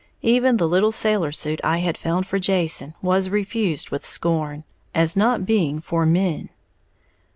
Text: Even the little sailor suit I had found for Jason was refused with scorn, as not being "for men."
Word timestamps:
Even 0.23 0.57
the 0.57 0.67
little 0.67 0.91
sailor 0.91 1.31
suit 1.31 1.61
I 1.63 1.77
had 1.77 1.95
found 1.95 2.25
for 2.25 2.39
Jason 2.39 2.95
was 3.03 3.29
refused 3.29 3.91
with 3.91 4.03
scorn, 4.03 4.63
as 4.95 5.15
not 5.15 5.45
being 5.45 5.79
"for 5.79 6.07
men." 6.07 6.49